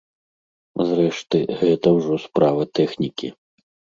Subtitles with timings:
[0.91, 3.27] Зрэшты, гэта ўжо справа тэхнікі.